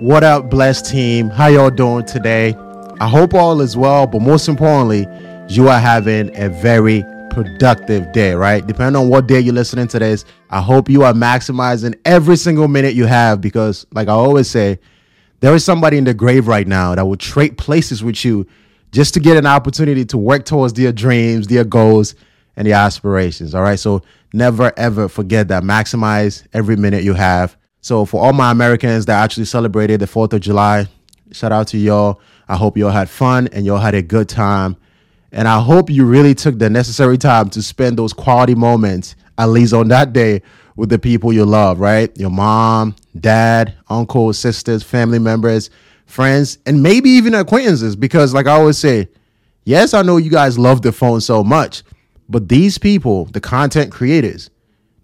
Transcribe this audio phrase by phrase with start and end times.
[0.00, 1.28] What up, blessed team?
[1.28, 2.54] How y'all doing today?
[3.02, 5.06] I hope all is well, but most importantly,
[5.46, 8.66] you are having a very productive day, right?
[8.66, 12.66] Depending on what day you're listening to this, I hope you are maximizing every single
[12.66, 14.78] minute you have because, like I always say,
[15.40, 18.46] there is somebody in the grave right now that will trade places with you
[18.92, 22.14] just to get an opportunity to work towards their dreams, their goals,
[22.56, 23.54] and their aspirations.
[23.54, 23.78] All right.
[23.78, 24.00] So
[24.32, 25.62] never ever forget that.
[25.62, 27.54] Maximize every minute you have.
[27.80, 30.86] So for all my Americans that actually celebrated the 4th of July,
[31.32, 32.20] shout out to y'all.
[32.48, 34.76] I hope y'all had fun and y'all had a good time.
[35.32, 39.46] And I hope you really took the necessary time to spend those quality moments, at
[39.46, 40.42] least on that day,
[40.76, 42.10] with the people you love, right?
[42.18, 45.70] Your mom, dad, uncle, sisters, family members,
[46.06, 47.94] friends, and maybe even acquaintances.
[47.94, 49.08] Because, like I always say,
[49.64, 51.84] yes, I know you guys love the phone so much,
[52.28, 54.50] but these people, the content creators,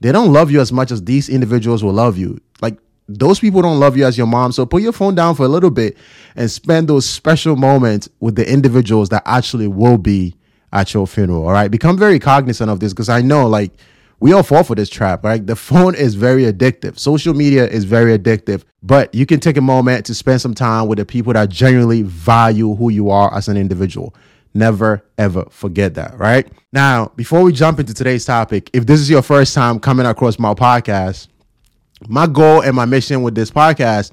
[0.01, 2.41] they don't love you as much as these individuals will love you.
[3.09, 4.53] Those people don't love you as your mom.
[4.53, 5.97] So put your phone down for a little bit
[6.35, 10.35] and spend those special moments with the individuals that actually will be
[10.73, 11.47] at your funeral.
[11.47, 11.71] All right.
[11.71, 13.73] Become very cognizant of this because I know like
[14.19, 15.47] we all fall for this trap, right?
[15.47, 16.99] The phone is very addictive.
[16.99, 20.89] Social media is very addictive, but you can take a moment to spend some time
[20.89, 24.15] with the people that genuinely value who you are as an individual.
[24.55, 26.51] Never ever forget that, right?
[26.73, 30.39] Now, before we jump into today's topic, if this is your first time coming across
[30.39, 31.29] my podcast,
[32.09, 34.13] my goal and my mission with this podcast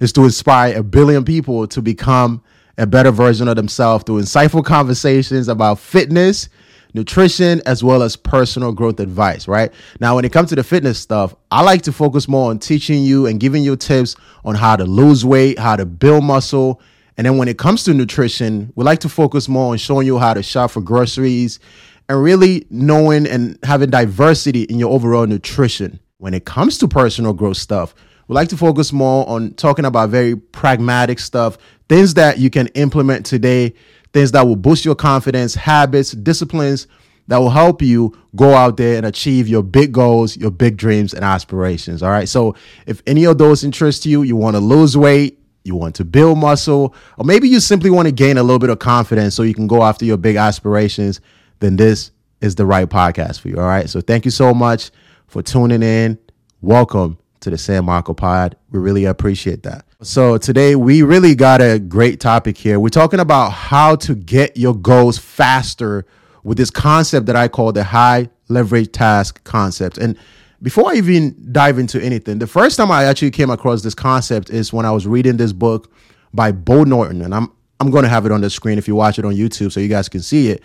[0.00, 2.42] is to inspire a billion people to become
[2.78, 6.48] a better version of themselves through insightful conversations about fitness,
[6.94, 9.72] nutrition, as well as personal growth advice, right?
[10.00, 13.02] Now, when it comes to the fitness stuff, I like to focus more on teaching
[13.02, 16.80] you and giving you tips on how to lose weight, how to build muscle.
[17.16, 20.18] And then when it comes to nutrition, we like to focus more on showing you
[20.18, 21.60] how to shop for groceries
[22.08, 26.00] and really knowing and having diversity in your overall nutrition.
[26.22, 27.96] When it comes to personal growth stuff,
[28.28, 32.68] we like to focus more on talking about very pragmatic stuff, things that you can
[32.68, 33.74] implement today
[34.12, 36.86] things that will boost your confidence, habits, disciplines
[37.26, 41.12] that will help you go out there and achieve your big goals, your big dreams
[41.12, 42.04] and aspirations.
[42.04, 42.28] All right.
[42.28, 42.54] So
[42.86, 46.38] if any of those interest you, you want to lose weight, you want to build
[46.38, 49.54] muscle, or maybe you simply want to gain a little bit of confidence so you
[49.54, 51.20] can go after your big aspirations,
[51.58, 53.56] then this is the right podcast for you.
[53.56, 53.90] All right.
[53.90, 54.92] So thank you so much
[55.32, 56.18] for tuning in.
[56.60, 58.54] Welcome to the Sam Arkoh Pod.
[58.70, 59.86] We really appreciate that.
[60.02, 62.78] So today we really got a great topic here.
[62.78, 66.04] We're talking about how to get your goals faster
[66.44, 69.96] with this concept that I call the high leverage task concept.
[69.96, 70.18] And
[70.60, 74.50] before I even dive into anything, the first time I actually came across this concept
[74.50, 75.90] is when I was reading this book
[76.34, 77.50] by Bo Norton, and I'm
[77.80, 79.80] I'm going to have it on the screen if you watch it on YouTube so
[79.80, 80.62] you guys can see it.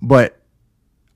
[0.00, 0.40] But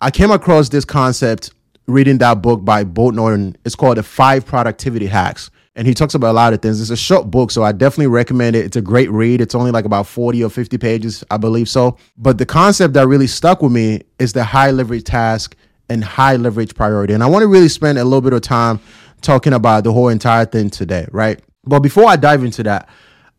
[0.00, 1.53] I came across this concept
[1.88, 3.56] reading that book by Bo Norton.
[3.65, 5.50] It's called The Five Productivity Hacks.
[5.75, 6.81] And he talks about a lot of things.
[6.81, 8.66] It's a short book, so I definitely recommend it.
[8.66, 9.41] It's a great read.
[9.41, 11.97] It's only like about 40 or 50 pages, I believe so.
[12.16, 15.56] But the concept that really stuck with me is the high leverage task
[15.88, 17.15] and high leverage priority.
[17.15, 18.81] And I want to really spend a little bit of time
[19.22, 21.41] talking about the whole entire thing today, right?
[21.65, 22.88] But before I dive into that,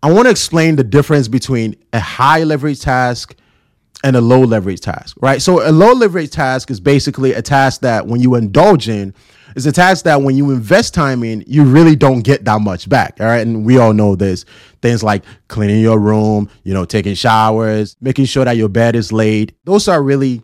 [0.02, 3.36] I want to explain the difference between a high leverage task
[4.04, 5.42] and a low leverage task, right?
[5.42, 9.14] So a low leverage task is basically a task that when you indulge in,
[9.56, 12.88] is a task that when you invest time in, you really don't get that much
[12.88, 13.18] back.
[13.20, 13.46] All right.
[13.46, 14.46] And we all know this.
[14.82, 19.12] Things like cleaning your room, you know, taking showers, making sure that your bed is
[19.12, 19.56] laid.
[19.66, 20.44] Those are really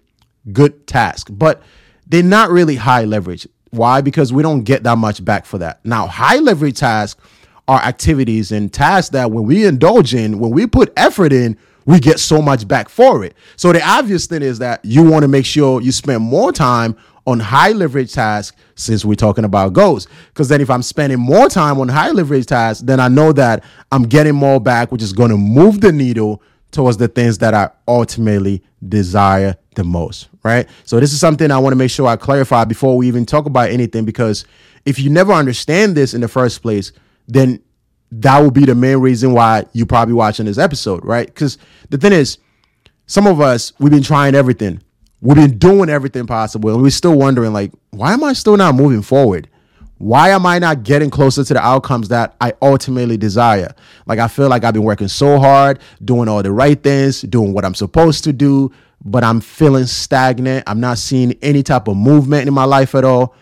[0.51, 1.61] good tasks, but
[2.07, 3.47] they're not really high leverage.
[3.71, 4.01] Why?
[4.01, 5.85] Because we don't get that much back for that.
[5.85, 7.21] Now, high leverage tasks
[7.67, 11.99] are activities and tasks that when we indulge in, when we put effort in, we
[11.99, 13.35] get so much back for it.
[13.55, 16.97] So the obvious thing is that you want to make sure you spend more time
[17.27, 20.07] on high leverage tasks since we're talking about goals.
[20.27, 23.63] Because then if I'm spending more time on high leverage tasks, then I know that
[23.91, 26.41] I'm getting more back, which is going to move the needle
[26.71, 30.67] towards the things that I ultimately desire the most, right?
[30.83, 33.45] So this is something I want to make sure I clarify before we even talk
[33.45, 34.45] about anything because
[34.85, 36.91] if you never understand this in the first place,
[37.27, 37.61] then
[38.21, 41.27] that will be the main reason why you're probably watching this episode, right?
[41.27, 41.57] Because
[41.89, 42.37] the thing is,
[43.07, 44.81] some of us, we've been trying everything.
[45.21, 48.75] We've been doing everything possible, and we're still wondering, like, why am I still not
[48.75, 49.49] moving forward?
[49.97, 53.73] Why am I not getting closer to the outcomes that I ultimately desire?
[54.05, 57.53] Like, I feel like I've been working so hard, doing all the right things, doing
[57.53, 58.71] what I'm supposed to do,
[59.03, 60.65] but I'm feeling stagnant.
[60.67, 63.35] I'm not seeing any type of movement in my life at all.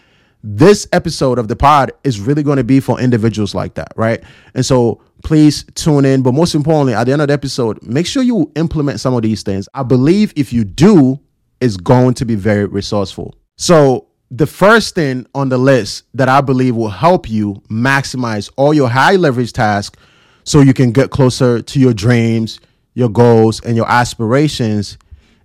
[0.45, 4.21] This episode of the pod is really going to be for individuals like that, right?
[4.53, 6.21] And so please tune in.
[6.21, 9.21] But most importantly, at the end of the episode, make sure you implement some of
[9.21, 9.69] these things.
[9.73, 11.19] I believe if you do,
[11.61, 13.35] it's going to be very resourceful.
[13.57, 18.73] So, the first thing on the list that I believe will help you maximize all
[18.73, 19.97] your high leverage tasks
[20.43, 22.59] so you can get closer to your dreams,
[22.95, 24.97] your goals, and your aspirations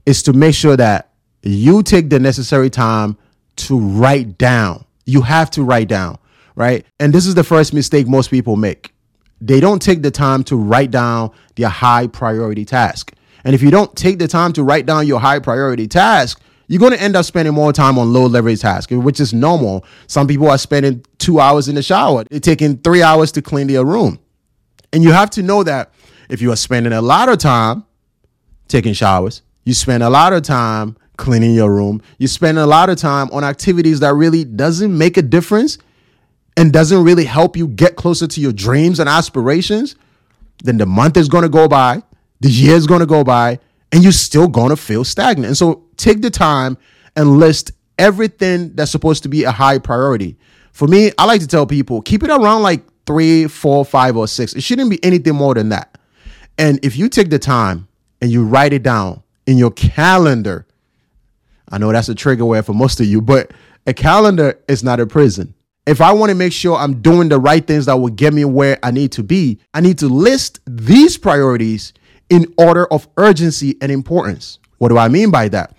[0.06, 1.10] is to make sure that
[1.42, 3.18] you take the necessary time
[3.56, 4.86] to write down.
[5.08, 6.18] You have to write down,
[6.54, 6.84] right?
[7.00, 8.92] And this is the first mistake most people make.
[9.40, 13.14] They don't take the time to write down their high priority task.
[13.42, 16.78] And if you don't take the time to write down your high priority task, you're
[16.78, 19.86] going to end up spending more time on low leverage tasks, which is normal.
[20.08, 23.68] Some people are spending two hours in the shower, they're taking three hours to clean
[23.68, 24.18] their room.
[24.92, 25.90] And you have to know that
[26.28, 27.86] if you are spending a lot of time
[28.68, 32.88] taking showers, you spend a lot of time cleaning your room, you spend a lot
[32.88, 35.76] of time on activities that really doesn't make a difference
[36.56, 39.96] and doesn't really help you get closer to your dreams and aspirations,
[40.64, 42.02] then the month is going to go by,
[42.40, 43.58] the year is going to go by,
[43.92, 45.46] and you're still going to feel stagnant.
[45.46, 46.78] And so take the time
[47.14, 50.36] and list everything that's supposed to be a high priority.
[50.72, 54.28] For me, I like to tell people keep it around like three, four, five, or
[54.28, 54.54] six.
[54.54, 55.98] It shouldn't be anything more than that.
[56.58, 57.88] And if you take the time
[58.20, 60.66] and you write it down in your calendar,
[61.70, 63.52] I know that's a trigger word for most of you, but
[63.86, 65.54] a calendar is not a prison.
[65.86, 68.44] If I want to make sure I'm doing the right things that will get me
[68.44, 71.94] where I need to be, I need to list these priorities
[72.28, 74.58] in order of urgency and importance.
[74.78, 75.74] What do I mean by that?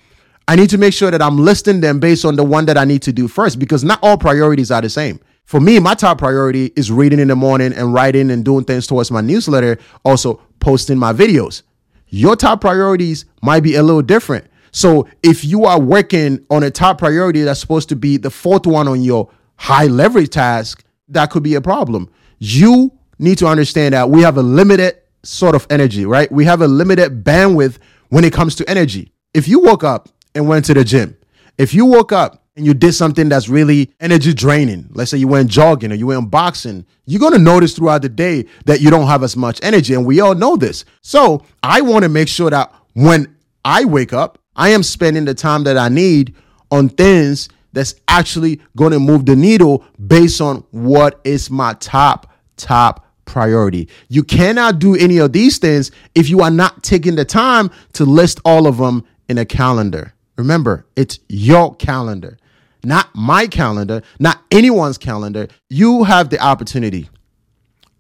[0.47, 2.85] I need to make sure that I'm listing them based on the one that I
[2.85, 5.19] need to do first because not all priorities are the same.
[5.45, 8.87] For me, my top priority is reading in the morning and writing and doing things
[8.87, 11.61] towards my newsletter, also posting my videos.
[12.07, 14.47] Your top priorities might be a little different.
[14.71, 18.65] So if you are working on a top priority that's supposed to be the fourth
[18.65, 22.09] one on your high leverage task, that could be a problem.
[22.39, 26.31] You need to understand that we have a limited sort of energy, right?
[26.31, 27.77] We have a limited bandwidth
[28.09, 29.11] when it comes to energy.
[29.33, 31.17] If you woke up and went to the gym,
[31.57, 35.27] if you woke up and you did something that's really energy draining, let's say you
[35.27, 39.07] went jogging or you went boxing, you're to notice throughout the day that you don't
[39.07, 39.93] have as much energy.
[39.93, 40.85] And we all know this.
[41.01, 45.33] So I want to make sure that when I wake up, I am spending the
[45.33, 46.35] time that I need
[46.69, 52.31] on things that's actually going to move the needle based on what is my top,
[52.57, 53.89] top priority.
[54.07, 58.05] You cannot do any of these things if you are not taking the time to
[58.05, 60.13] list all of them in a calendar.
[60.37, 62.37] Remember, it's your calendar
[62.83, 65.47] not my calendar, not anyone's calendar.
[65.69, 67.09] You have the opportunity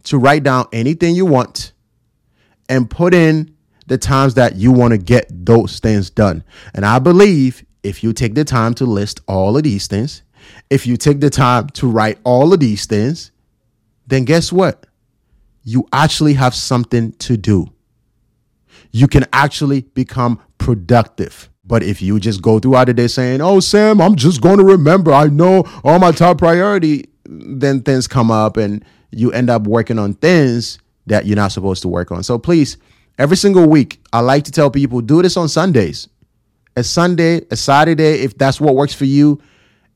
[0.03, 1.73] to write down anything you want
[2.67, 3.55] and put in
[3.89, 6.43] the times that you want to get those things done.
[6.73, 10.23] And I believe if you take the time to list all of these things,
[10.69, 13.31] if you take the time to write all of these things,
[14.07, 14.85] then guess what?
[15.63, 17.67] You actually have something to do.
[18.91, 21.49] You can actually become productive.
[21.65, 24.63] But if you just go throughout the day saying, "Oh, Sam, I'm just going to
[24.63, 25.11] remember.
[25.11, 29.99] I know all my top priority," then things come up and you end up working
[29.99, 32.23] on things that you're not supposed to work on.
[32.23, 32.77] So please,
[33.19, 36.07] every single week, I like to tell people do this on Sundays.
[36.75, 39.39] A Sunday, a Saturday, if that's what works for you,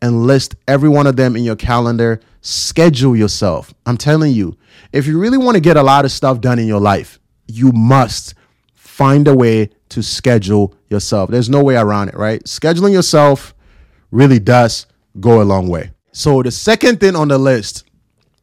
[0.01, 2.19] and list every one of them in your calendar.
[2.41, 3.73] Schedule yourself.
[3.85, 4.57] I'm telling you,
[4.91, 7.71] if you really want to get a lot of stuff done in your life, you
[7.71, 8.35] must
[8.75, 11.29] find a way to schedule yourself.
[11.29, 12.43] There's no way around it, right?
[12.43, 13.55] Scheduling yourself
[14.11, 14.85] really does
[15.21, 15.91] go a long way.
[16.11, 17.85] So, the second thing on the list,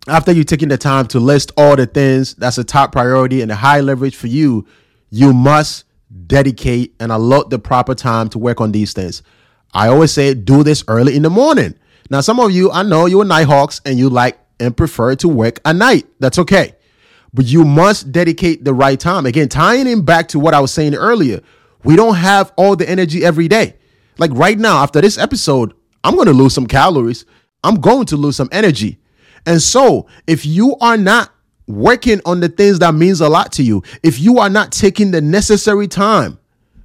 [0.08, 3.50] after you taking the time to list all the things that's a top priority and
[3.50, 4.66] a high leverage for you,
[5.10, 5.84] you must
[6.26, 9.22] dedicate and allot the proper time to work on these things.
[9.72, 11.74] I always say do this early in the morning.
[12.10, 15.60] Now, some of you, I know you're Nighthawks and you like and prefer to work
[15.64, 16.06] at night.
[16.18, 16.74] That's okay
[17.32, 19.26] but you must dedicate the right time.
[19.26, 21.40] Again, tying in back to what I was saying earlier,
[21.84, 23.76] we don't have all the energy every day.
[24.18, 27.24] Like right now, after this episode, I'm going to lose some calories.
[27.62, 28.98] I'm going to lose some energy.
[29.46, 31.32] And so, if you are not
[31.66, 35.10] working on the things that means a lot to you, if you are not taking
[35.10, 36.38] the necessary time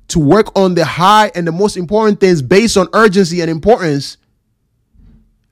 [0.09, 4.17] to work on the high and the most important things based on urgency and importance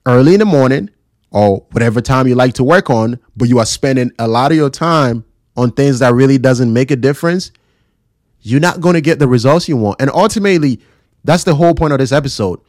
[0.06, 0.90] early in the morning,
[1.34, 4.58] or whatever time you like to work on, but you are spending a lot of
[4.58, 5.26] your time
[5.58, 7.52] on things that really doesn't make a difference,
[8.42, 10.00] you're not going to get the results you want.
[10.00, 10.80] And ultimately,
[11.24, 12.60] that's the whole point of this episode.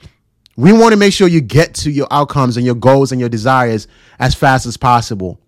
[0.56, 3.28] We want to make sure you get to your outcomes and your goals and your
[3.28, 5.40] desires as fast as possible.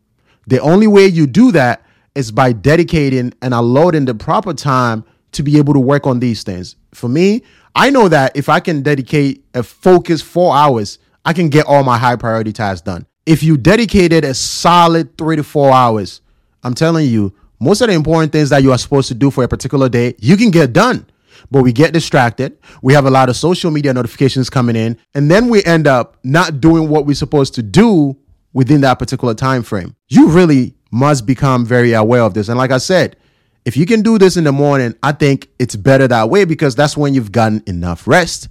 [0.47, 1.83] The only way you do that
[2.15, 6.43] is by dedicating and allotting the proper time to be able to work on these
[6.43, 6.77] things.
[6.93, 7.43] For me,
[7.75, 11.83] I know that if I can dedicate a focused four hours I can get all
[11.83, 13.05] my high priority tasks done.
[13.27, 16.21] If you dedicated a solid three to four hours,
[16.63, 19.43] I'm telling you, most of the important things that you are supposed to do for
[19.43, 21.05] a particular day, you can get done.
[21.51, 22.59] But we get distracted.
[22.83, 26.17] We have a lot of social media notifications coming in, and then we end up
[26.25, 28.17] not doing what we're supposed to do
[28.53, 29.95] within that particular time frame.
[30.09, 32.49] You really must become very aware of this.
[32.49, 33.17] And like I said,
[33.65, 36.75] if you can do this in the morning, I think it's better that way because
[36.75, 38.49] that's when you've gotten enough rest,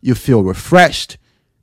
[0.00, 1.18] you feel refreshed,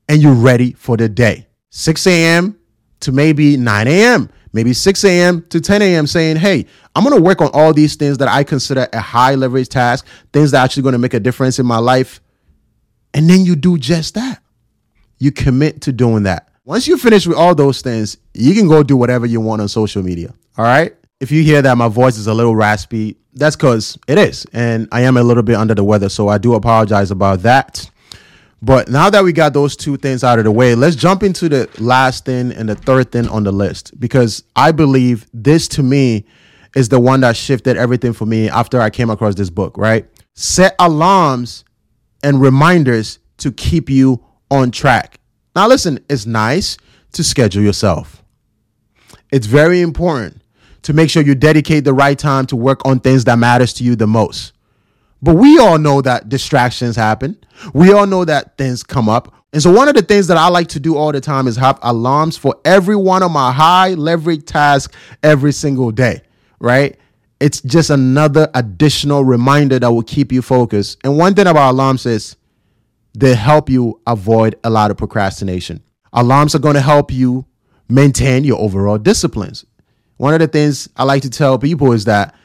[0.09, 1.47] and you're ready for the day.
[1.69, 2.56] 6 a.m.
[3.01, 5.45] to maybe 9 a.m., maybe 6 a.m.
[5.49, 8.43] to 10 a.m., saying, Hey, I'm going to work on all these things that I
[8.43, 11.65] consider a high leverage task, things that are actually going to make a difference in
[11.65, 12.21] my life.
[13.13, 14.41] And then you do just that.
[15.19, 16.49] You commit to doing that.
[16.65, 19.67] Once you finish with all those things, you can go do whatever you want on
[19.67, 20.33] social media.
[20.57, 20.93] All right.
[21.19, 24.45] If you hear that my voice is a little raspy, that's because it is.
[24.53, 26.09] And I am a little bit under the weather.
[26.09, 27.89] So I do apologize about that.
[28.61, 31.47] But now that we got those two things out of the way, let's jump into
[31.47, 35.83] the last thing and the third thing on the list because I believe this to
[35.83, 36.25] me
[36.75, 40.07] is the one that shifted everything for me after I came across this book, right?
[40.33, 41.65] Set alarms
[42.23, 45.19] and reminders to keep you on track.
[45.55, 46.77] Now, listen, it's nice
[47.13, 48.23] to schedule yourself.
[49.31, 50.41] It's very important
[50.83, 53.83] to make sure you dedicate the right time to work on things that matters to
[53.83, 54.53] you the most.
[55.21, 57.37] But we all know that distractions happen.
[57.73, 59.33] We all know that things come up.
[59.53, 61.55] And so one of the things that I like to do all the time is
[61.55, 66.21] have alarms for every one of my high leverage tasks every single day,
[66.59, 66.97] right?
[67.39, 70.99] It's just another additional reminder that will keep you focused.
[71.03, 72.35] And one thing about alarms is
[73.17, 75.81] they help you avoid a lot of procrastination.
[76.13, 77.45] Alarms are going to help you
[77.89, 79.65] maintain your overall disciplines.
[80.17, 82.35] One of the things I like to tell people is that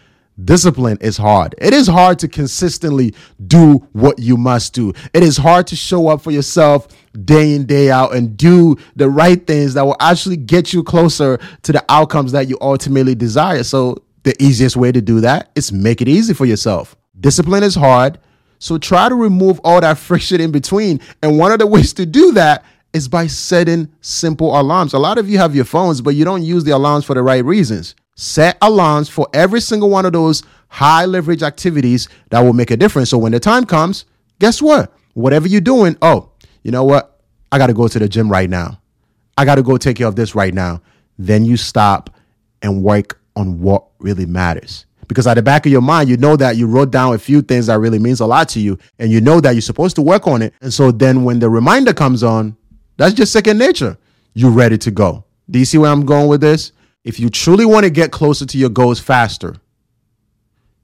[0.45, 1.55] discipline is hard.
[1.59, 3.15] It is hard to consistently
[3.47, 4.93] do what you must do.
[5.13, 6.89] It is hard to show up for yourself
[7.25, 11.39] day in, day out and do the right things that will actually get you closer
[11.63, 13.63] to the outcomes that you ultimately desire.
[13.63, 16.97] So, the easiest way to do that is make it easy for yourself.
[17.19, 18.19] Discipline is hard.
[18.59, 21.01] So, try to remove all that friction in between.
[21.23, 24.93] And one of the ways to do that is by setting simple alarms.
[24.93, 27.23] A lot of you have your phones, but you don't use the alarms for the
[27.23, 27.95] right reasons.
[28.15, 32.77] Set alarms for every single one of those high leverage activities that will make a
[32.77, 33.11] difference.
[33.11, 34.05] So when the time comes,
[34.39, 34.93] guess what?
[35.15, 36.31] Whatever you're doing, oh,
[36.63, 37.21] you know what?
[37.51, 38.81] I got to go to the gym right now.
[39.37, 40.83] I got to go take care of this right now.
[41.19, 42.11] Then you stop
[42.63, 44.87] and work on what really matters.
[45.09, 47.43] Because at the back of your mind, you know that you wrote down a few
[47.43, 50.03] things that really means a lot to you, and you know that you're supposed to
[50.03, 50.55] work on it.
[50.63, 52.57] And so then when the reminder comes on,
[52.97, 53.99] that's just second nature.
[54.35, 55.25] You're ready to go.
[55.51, 56.73] Do you see where I'm going with this?
[57.05, 59.57] If you truly want to get closer to your goals faster,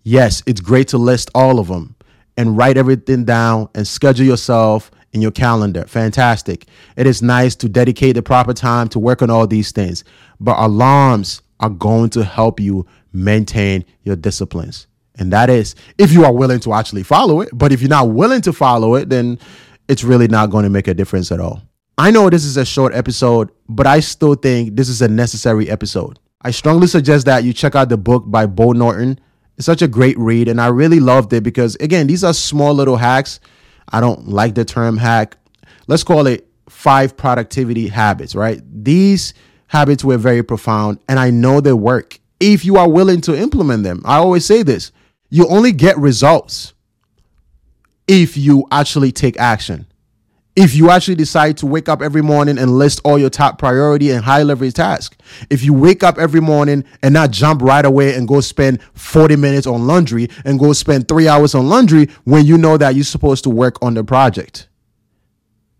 [0.03, 1.95] yes, it's great to list all of them
[2.37, 5.85] and write everything down and schedule yourself in your calendar.
[5.87, 6.67] Fantastic.
[6.97, 10.03] It is nice to dedicate the proper time to work on all these things,
[10.41, 14.89] but alarms are going to help you maintain your disciplines.
[15.21, 17.51] And that is if you are willing to actually follow it.
[17.53, 19.39] But if you're not willing to follow it, then
[19.89, 21.63] it's really not going to make a difference at all.
[22.01, 25.69] I know this is a short episode, but I still think this is a necessary
[25.69, 26.21] episode.
[26.41, 29.19] I strongly suggest that you check out the book by Bo Norton.
[29.57, 32.73] It's such a great read, and I really loved it because, again, these are small
[32.73, 33.41] little hacks.
[33.89, 35.39] I don't like the term hack.
[35.89, 38.63] Let's call it five productivity habits, right?
[38.73, 39.35] These
[39.67, 43.83] habits were very profound, and I know they work if you are willing to implement
[43.83, 44.03] them.
[44.05, 44.93] I always say this
[45.31, 46.75] you only get results
[48.07, 49.89] if you actually take action
[50.59, 54.11] if you actually decide to wake up every morning and list all your top priority
[54.11, 55.17] and high leverage tasks,
[55.51, 59.37] if you wake up every morning and not jump right away and go spend 40
[59.37, 63.05] minutes on laundry and go spend three hours on laundry when you know that you're
[63.05, 64.69] supposed to work on the project.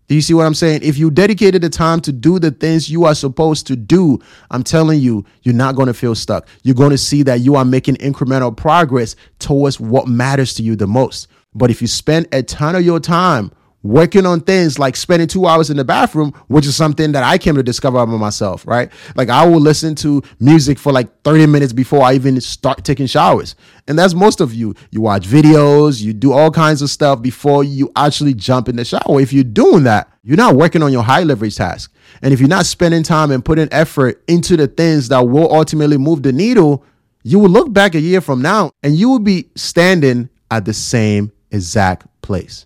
[0.07, 0.79] Do you see what I'm saying?
[0.81, 4.19] If you dedicated the time to do the things you are supposed to do,
[4.49, 6.47] I'm telling you, you're not going to feel stuck.
[6.63, 10.77] You're going to see that you are making incremental progress towards what matters to you
[10.77, 11.27] the most.
[11.53, 13.51] But if you spend a ton of your time
[13.83, 17.37] working on things like spending two hours in the bathroom, which is something that I
[17.37, 18.91] came to discover about myself, right?
[19.15, 23.07] Like I will listen to music for like 30 minutes before I even start taking
[23.07, 23.55] showers.
[23.87, 24.75] And that's most of you.
[24.91, 28.85] You watch videos, you do all kinds of stuff before you actually jump in the
[28.85, 29.21] shower.
[29.21, 31.93] If you're doing that, you're not working on your high leverage task.
[32.21, 35.97] And if you're not spending time and putting effort into the things that will ultimately
[35.97, 36.83] move the needle,
[37.23, 40.73] you will look back a year from now and you will be standing at the
[40.73, 42.65] same exact place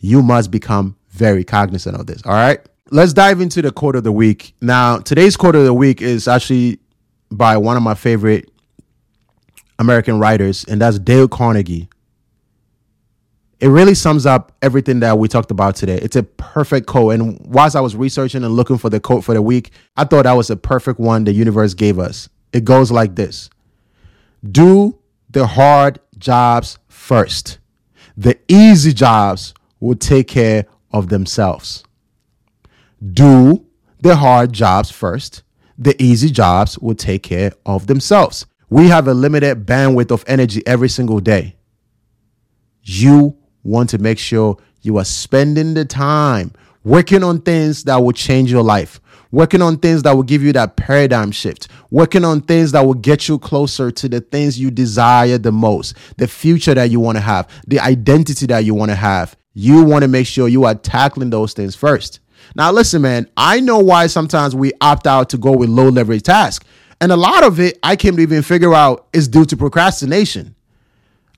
[0.00, 2.22] you must become very cognizant of this.
[2.24, 2.60] All right.
[2.90, 4.54] Let's dive into the quote of the week.
[4.60, 6.80] Now, today's quote of the week is actually
[7.30, 8.50] by one of my favorite
[9.78, 11.88] American writers, and that's Dale Carnegie.
[13.60, 15.98] It really sums up everything that we talked about today.
[15.98, 17.14] It's a perfect quote.
[17.14, 20.24] And whilst I was researching and looking for the quote for the week, I thought
[20.24, 22.28] that was a perfect one the universe gave us.
[22.52, 23.50] It goes like this
[24.50, 27.58] Do the hard jobs first,
[28.16, 31.84] the easy jobs will take care of themselves.
[33.12, 33.66] Do
[34.00, 35.42] the hard jobs first,
[35.78, 38.46] the easy jobs will take care of themselves.
[38.68, 41.56] We have a limited bandwidth of energy every single day.
[42.82, 46.52] You want to make sure you are spending the time
[46.84, 50.52] working on things that will change your life, working on things that will give you
[50.52, 54.70] that paradigm shift, working on things that will get you closer to the things you
[54.70, 58.90] desire the most, the future that you want to have, the identity that you want
[58.90, 59.36] to have.
[59.52, 62.20] You want to make sure you are tackling those things first.
[62.54, 66.22] Now, listen, man, I know why sometimes we opt out to go with low leverage
[66.22, 66.66] tasks.
[67.00, 70.54] And a lot of it, I can't even figure out, is due to procrastination.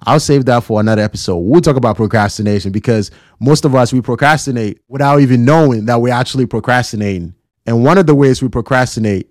[0.05, 1.39] I'll save that for another episode.
[1.39, 6.13] We'll talk about procrastination because most of us, we procrastinate without even knowing that we're
[6.13, 7.35] actually procrastinating.
[7.67, 9.31] And one of the ways we procrastinate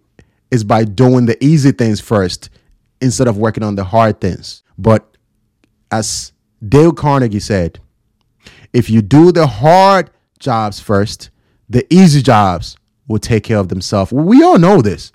[0.50, 2.50] is by doing the easy things first
[3.02, 4.64] instead of working on the hard things.
[4.78, 5.18] But
[5.92, 6.32] as
[6.66, 7.80] Dale Carnegie said,
[8.74, 10.10] if you do the hard
[10.40, 11.30] jobs first,
[11.70, 14.12] the easy jobs will take care of themselves.
[14.12, 15.12] We all know this.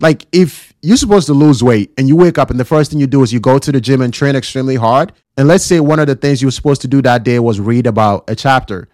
[0.00, 3.00] Like if you're supposed to lose weight and you wake up and the first thing
[3.00, 5.80] you do is you go to the gym and train extremely hard, and let's say
[5.80, 8.34] one of the things you were supposed to do that day was read about a
[8.34, 8.88] chapter.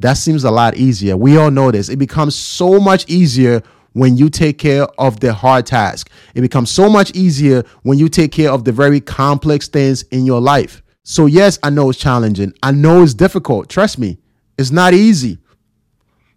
[0.00, 1.16] That seems a lot easier.
[1.16, 1.88] We all know this.
[1.88, 6.10] It becomes so much easier when you take care of the hard task.
[6.34, 10.26] It becomes so much easier when you take care of the very complex things in
[10.26, 10.82] your life.
[11.04, 12.54] So, yes, I know it's challenging.
[12.62, 13.68] I know it's difficult.
[13.68, 14.18] Trust me,
[14.58, 15.38] it's not easy.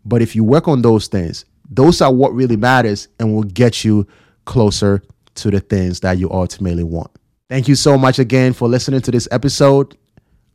[0.06, 3.84] But if you work on those things, those are what really matters and will get
[3.84, 4.08] you
[4.46, 5.02] closer
[5.36, 7.12] to the things that you ultimately want.
[7.50, 9.98] Thank you so much again for listening to this episode.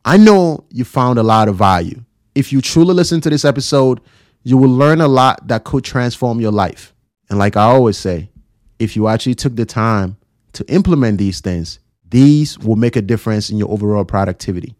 [0.05, 2.03] I know you found a lot of value.
[2.35, 3.99] If you truly listen to this episode,
[4.43, 6.93] you will learn a lot that could transform your life.
[7.29, 8.29] And like I always say,
[8.77, 10.17] if you actually took the time
[10.53, 11.79] to implement these things,
[12.13, 14.75] these will make a difference in your overall productivity.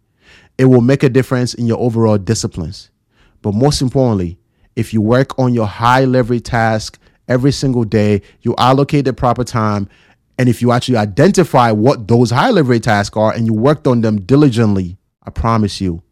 [0.60, 2.92] It will make a difference in your overall disciplines.
[3.42, 4.38] But most importantly,
[4.76, 9.44] if you work on your high leverage task every single day, you allocate the proper
[9.44, 9.90] time,
[10.38, 14.02] and if you actually identify what those high leverage tasks are and you worked on
[14.02, 16.04] them diligently, I promise you,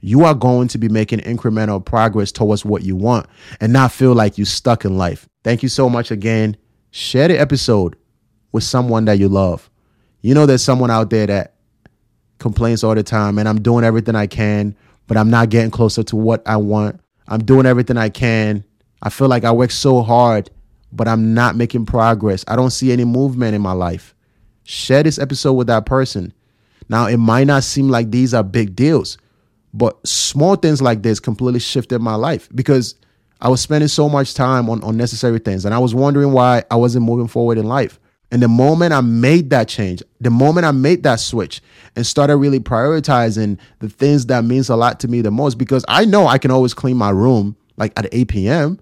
[0.00, 3.26] you are going to be making incremental progress towards what you want
[3.60, 5.28] and not feel like you're stuck in life.
[5.44, 6.56] Thank you so much again.
[6.90, 7.96] Share the episode
[8.50, 9.68] with someone that you love.
[10.22, 11.54] You know, there's someone out there that
[12.38, 14.74] complains all the time, and I'm doing everything I can,
[15.06, 17.00] but I'm not getting closer to what I want.
[17.28, 18.64] I'm doing everything I can.
[19.02, 20.50] I feel like I work so hard,
[20.92, 22.44] but I'm not making progress.
[22.48, 24.14] I don't see any movement in my life.
[24.64, 26.32] Share this episode with that person.
[26.88, 29.16] Now, it might not seem like these are big deals,
[29.72, 32.96] but small things like this completely shifted my life because
[33.40, 36.76] I was spending so much time on unnecessary things and I was wondering why I
[36.76, 37.98] wasn't moving forward in life.
[38.32, 41.60] And the moment I made that change, the moment I made that switch
[41.96, 45.84] and started really prioritizing the things that means a lot to me the most, because
[45.88, 48.78] I know I can always clean my room like at 8 p.m.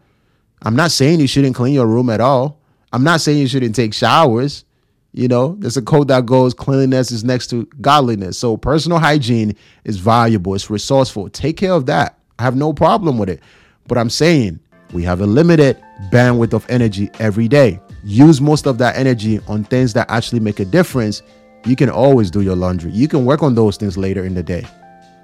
[0.62, 2.60] I'm not saying you shouldn't clean your room at all.
[2.92, 4.64] I'm not saying you shouldn't take showers.
[5.12, 8.38] You know, there's a code that goes cleanliness is next to godliness.
[8.38, 11.30] So personal hygiene is valuable, it's resourceful.
[11.30, 12.18] Take care of that.
[12.38, 13.40] I have no problem with it.
[13.86, 14.60] But I'm saying
[14.92, 15.82] we have a limited
[16.12, 20.60] bandwidth of energy every day use most of that energy on things that actually make
[20.60, 21.22] a difference,
[21.64, 22.90] you can always do your laundry.
[22.90, 24.64] You can work on those things later in the day.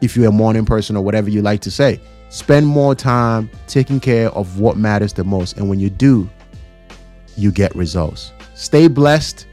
[0.00, 4.00] If you're a morning person or whatever you like to say, spend more time taking
[4.00, 5.56] care of what matters the most.
[5.56, 6.28] And when you do,
[7.36, 8.32] you get results.
[8.54, 9.46] Stay blessed.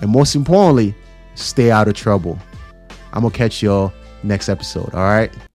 [0.00, 0.94] And most importantly,
[1.34, 2.38] stay out of trouble.
[3.12, 4.92] I'm going to catch y'all next episode.
[4.94, 5.32] All right.